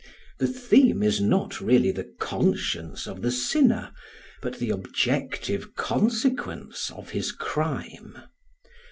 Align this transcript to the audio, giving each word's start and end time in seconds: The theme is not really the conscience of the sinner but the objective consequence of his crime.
The 0.39 0.47
theme 0.47 1.03
is 1.03 1.21
not 1.21 1.61
really 1.61 1.91
the 1.91 2.11
conscience 2.19 3.05
of 3.05 3.21
the 3.21 3.29
sinner 3.29 3.93
but 4.41 4.57
the 4.57 4.71
objective 4.71 5.75
consequence 5.75 6.89
of 6.89 7.11
his 7.11 7.31
crime. 7.31 8.17